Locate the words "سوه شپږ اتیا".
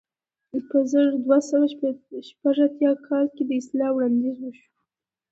1.49-2.91